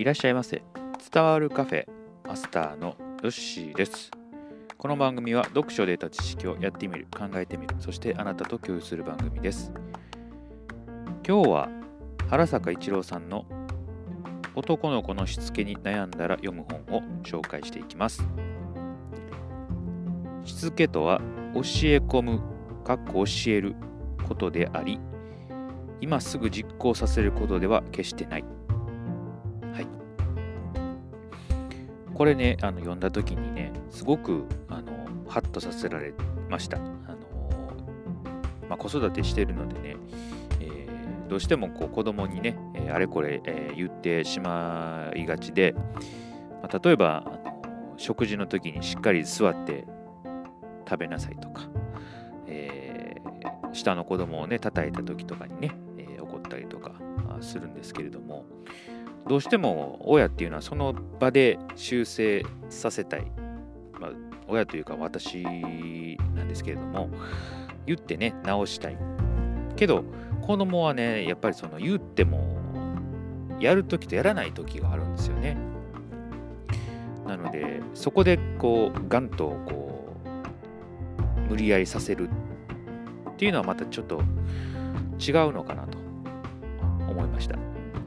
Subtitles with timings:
[0.00, 0.62] いらっしゃいませ。
[1.12, 1.84] 伝わるカフェ
[2.26, 4.10] マスターのヨッシーです。
[4.78, 9.70] この番組は読書で得た知識をやってみる考えてみるそしてあなたと共有する番組です。
[11.28, 11.68] 今日は
[12.30, 13.44] 原坂一郎さんの
[14.54, 18.24] 男の子のしつけに悩んだら読む本を紹介していきます。
[20.44, 21.18] しつけとは
[21.52, 21.62] 教え
[21.98, 22.40] 込む
[22.84, 23.74] かっこ教える
[24.26, 24.98] ことであり
[26.00, 28.59] 今すぐ実行させることでは決してない。
[32.20, 34.92] これねあの読んだ時にねすごくあの
[35.26, 36.12] ハッとさせられ
[36.50, 36.76] ました。
[36.76, 36.90] あの、
[38.68, 39.96] まあ、子育てしてるのでね、
[40.60, 45.74] えー、どうしてもこう子供にね、えー、あれこれ、えー、言ってしまいがちで、
[46.62, 49.86] まあ、例えばあの食事の時にしっかり座って
[50.86, 51.70] 食べなさいとか、
[52.46, 56.92] えー、下の子供をね叩いた時とかにね、えー、怒ったりとか
[57.40, 58.44] するんですけれども
[59.28, 63.30] どうしても親っていうのはその場で修正させたい、
[64.00, 64.10] まあ、
[64.48, 65.42] 親というか私
[66.34, 67.10] なんですけれども
[67.86, 68.98] 言ってね直したい。
[69.76, 70.04] けど
[70.42, 72.58] 子供はねやっぱりその言っても
[73.60, 75.56] やる時とやらない時があるんですよね。
[77.26, 80.16] なのでそこでこうガンとこ
[81.46, 84.22] う無理やりさせるっていうのはまたちょっと
[85.18, 85.98] 違うのかなと
[87.08, 87.56] 思いました。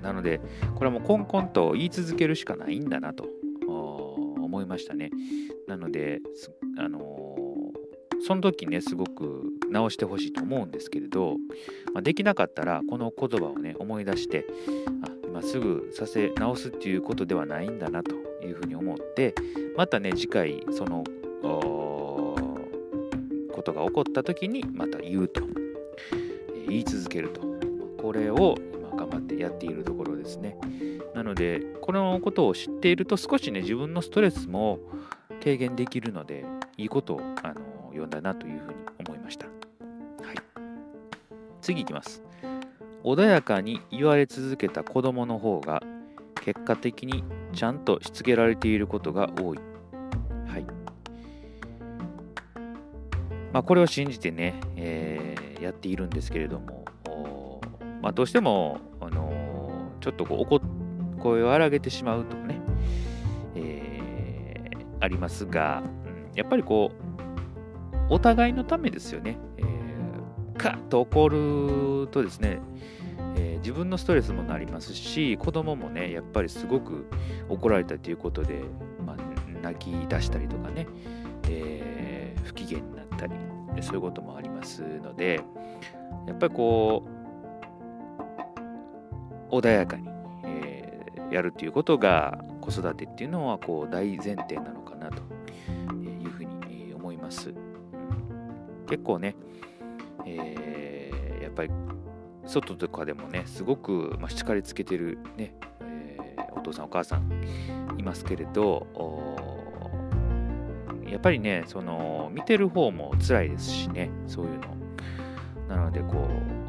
[0.04, 0.42] なので、
[0.76, 3.26] これはもうコンコンと言い続けるしかないんだなと
[3.66, 5.10] 思いましたね。
[5.68, 6.20] なので、
[6.78, 7.36] あの、
[8.26, 11.38] その時ね、すごく直してほしいと思うんですけれど、
[11.94, 14.46] まあ、できなかったら、この言葉をね、思い出して、
[15.04, 18.16] あ今すぐさせ直すっていうことではないんだなと
[18.46, 19.34] いうふうに思って、
[19.76, 21.04] またね、次回、その、
[23.54, 25.42] ことが起こった時にまた言うと、
[26.68, 27.42] 言い続けると
[28.02, 28.56] これを
[28.96, 30.58] 頑張ってやっているところですね。
[31.14, 34.80] なのでこのことを知っていると少しね自分のストレスも
[35.44, 36.46] 軽減できるので
[36.78, 38.76] いいことをあの読んだなというふうに
[39.08, 39.46] 思いました。
[39.46, 39.52] は
[40.34, 40.36] い。
[41.62, 42.24] 次いきます。
[43.04, 45.84] 穏やかに言われ続けた子供の方が
[46.42, 47.24] 結果的に
[47.54, 49.60] ちゃんとしつけられていることが多い。
[50.48, 50.66] はい。
[53.52, 56.83] まあ、これを信じてね、えー、やっているんですけれども、
[58.04, 60.62] まあ、どうしても、あのー、ちょっとこう怒
[61.20, 62.60] 声を荒げてしまうとかね、
[63.56, 66.92] えー、ありますが、うん、やっぱりこ
[68.10, 69.38] う、お互いのためですよね。
[69.58, 72.60] えー、カッと怒るとですね、
[73.38, 77.08] えー、自分のストレスもなりますし、子供もね、やっぱりすごく
[77.48, 78.64] 怒られたということで、
[79.06, 79.18] まあ、
[79.62, 80.88] 泣き出したりとかね、
[81.50, 83.34] えー、不機嫌になったり
[83.82, 85.42] そういうこともありますので
[86.28, 87.13] やっぱりこう
[89.58, 90.08] 穏やかに、
[90.44, 95.22] えー、やるということが子育てっていうのはこう大前提なのかなと
[95.96, 97.54] いうふうに思います。
[98.88, 99.36] 結構ね、
[100.26, 101.72] えー、やっぱり
[102.46, 107.32] 外とかでもねすごく、まあ、叱りつけてるね、えー、お父さんお母さん
[107.98, 108.88] いますけれど
[111.14, 114.76] やっぱりね、その、見てる方も辛いですしね、そういうの。
[115.70, 116.63] なので、こう、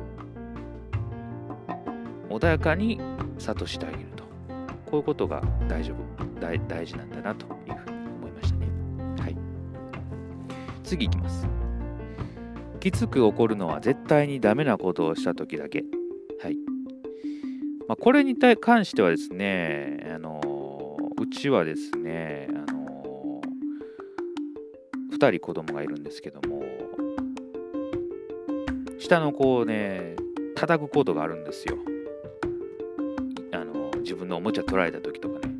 [2.38, 3.00] 穏やかに
[3.38, 4.24] 諭してあげると。
[4.86, 8.68] こういうことが大丈夫、大大事なんだなというふうに思いましたね。
[9.20, 9.36] はい。
[10.82, 11.46] 次いきます。
[12.80, 15.84] きつく怒るのは絶対にダメなことをした時だけ。
[16.42, 16.56] はい。
[17.88, 20.40] まあ、これに関してはですね、あの
[21.20, 23.40] うちはですね、あの
[25.14, 26.62] 2人子供がいるんですけども
[28.98, 30.16] 下の子をね
[30.56, 31.76] 叩くことがあるんですよ
[34.04, 35.54] 自分のおもちゃ取られた時とかね、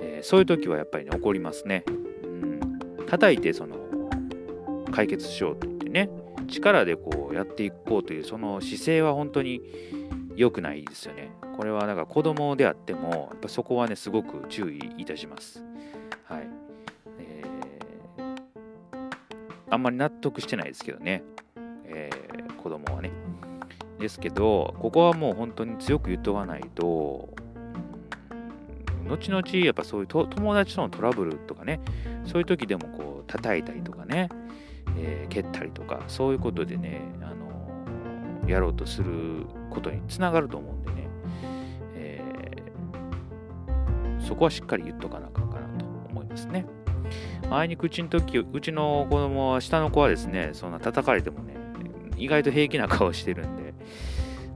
[0.00, 1.84] えー、そういう時はやっぱりね怒りますね。
[2.22, 2.60] うん。
[3.06, 3.76] 叩いてその
[4.92, 6.10] 解決しようと言ってね。
[6.46, 9.60] 力でこうやっていこうというその姿勢は本当に
[10.36, 11.30] 良くないですよね。
[11.56, 15.62] これはだか子供であってもやっぱそこはねすごく注意いたします。
[16.24, 16.48] はい。
[17.18, 17.58] えー
[19.70, 21.22] あんまり納得してないですけどね、
[21.84, 23.27] えー、子供はね。
[23.98, 27.28] ですけど、ここはもう本当に強く言っとかないと、
[29.08, 31.80] 後々やっぱそういう友達とのトラブルとかね、
[32.24, 34.28] そういう時でもこう叩いたりとかね、
[34.96, 41.08] えー、蹴ったりとか、そういうことでね、あのやろうとすることにつながると思うんでね、
[41.94, 46.66] えー、そこはしっかり言っとかなあかんかなと思いますね。
[47.50, 51.56] あいにくうちの時、うちの子供は、下の子はですね、そんな叩かれてもね、
[52.18, 53.67] 意外と平気な顔してるんで、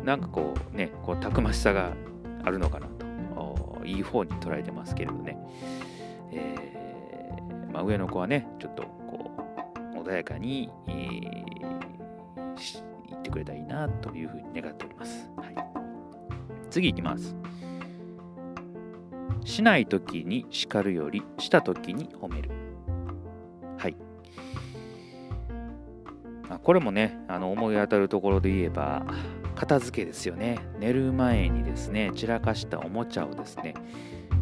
[0.04, 1.92] なんかこうね、こうたくましさが
[2.44, 3.12] あるのかなと。
[3.84, 5.36] いい方に捉えてますけれどね、
[6.30, 9.30] えー、まあ、上の子はねちょっとこ
[9.94, 11.44] う穏やかに、えー、
[13.08, 15.54] 言ってくれたらいいなというふうに願っております、はい、
[16.70, 17.36] 次いきます。
[19.44, 22.50] しない時に叱るよりした時に褒める。
[23.76, 23.96] はい。
[26.62, 29.04] これもねあの思い当たるところで言えば
[29.62, 30.58] 片付けですよね。
[30.80, 33.74] 寝る前にですね散らかしたおもちゃをですね、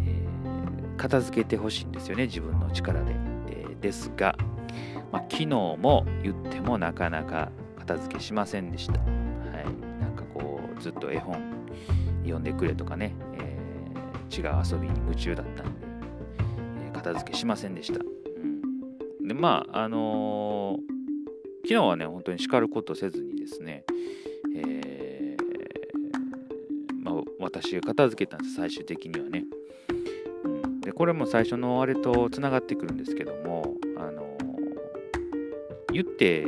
[0.07, 3.13] えー、片付けてほしいんですよね自分の力で、
[3.51, 4.35] えー、ですが、
[5.13, 9.07] まあ、昨日も言ってもなかなか片付けしませんでした、は
[9.61, 11.39] い、なんかこうずっと絵本
[12.23, 15.87] 読んでくれとかね、えー、違う遊びに夢中だったんで、
[16.89, 20.79] え片付けしませんでした、うん、でまああの
[21.63, 23.80] 昨日はね、本当に叱ることせずにですね、
[27.39, 29.45] 私が片付けたんです、最終的にはね。
[30.45, 34.37] うん、で、これも最初のあれとつながってくるんですけども、あの
[35.93, 36.47] 言って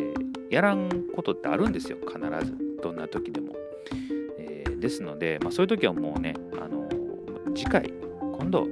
[0.50, 2.56] やらんことってあるんですよ、必ず。
[2.82, 3.54] どんな時でも。
[4.38, 6.88] えー、ですので、まあ、そういう時はもうね、あの
[7.54, 8.66] 次回、今度、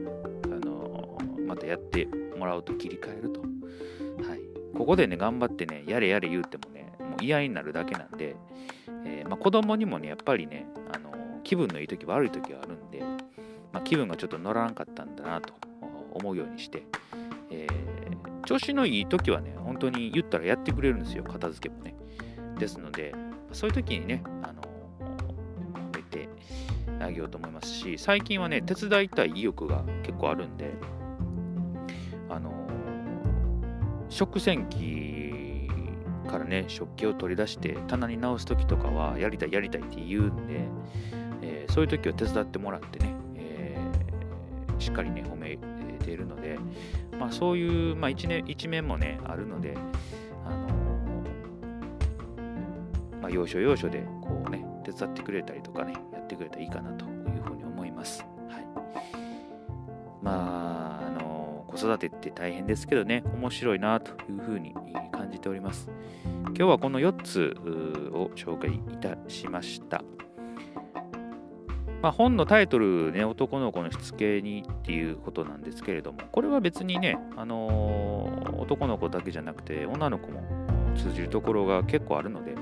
[0.45, 3.41] あのまたやってもらうと切り替えると。
[3.41, 4.41] はい
[4.81, 8.35] ここでね、頑張ってね、やれやれ言うてもね、もう嫌になるだけなんで、
[9.05, 11.10] えー、まあ、子供にもね、やっぱりね、あの
[11.43, 13.01] 気分のいい時悪い時はあるんで、
[13.73, 15.55] まあ、気分がちょっと乗らなかったんだなと
[16.13, 16.85] 思うようにして、
[17.51, 21.95] えー、調子のいい時はね、本当に言ったらやってくれるんですよ、片付けもね。
[22.59, 23.15] ですので、
[23.53, 24.63] そういう時にね、あの
[25.93, 26.29] 褒めて
[27.01, 30.73] あげようと思いますし、最近はね、手伝いたい意欲が結構あるんで、
[32.29, 32.53] あの
[34.09, 35.69] 食洗機
[36.29, 40.69] からね、食器を取り出して棚に直す時とかは、やりたいやりたいって言うんで、
[41.71, 45.57] そういう時は手伝ってもらってね、えー、しっかりね、褒め
[46.05, 46.59] ているので、
[47.19, 49.77] まあそういう、まあ一年一面もね、あるので、
[50.45, 50.69] あの
[53.23, 57.09] まあ要所要所でこうね、手伝ってくれたりとかね、やってくれたらいいかなとい
[57.39, 58.25] うふうに思います。
[58.49, 58.67] はい。
[60.23, 64.75] まあ、あの子育てって大変ですけどね、面白いなというふうに
[65.13, 65.89] 感じております。
[66.47, 67.57] 今日はこの4つ
[68.13, 70.03] を紹介いたしました。
[72.03, 80.43] まあ、本のタイトルね、男の子のしつけにっていうことなんですけれども、これは別にね、あのー、男の子だけじゃなくて、女の子も
[80.97, 82.55] 通じるところが結構あるので、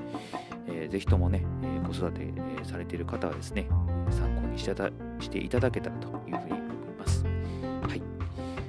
[0.67, 2.27] えー、ぜひともね、えー、子育て、
[2.65, 3.67] されている方はですね、
[4.11, 7.25] 参考にしていただけたらというふうに思います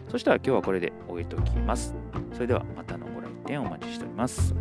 [0.09, 1.93] そしたら今日はこれで終えておきます。
[2.33, 4.58] それではまたのご来店お待ちしております。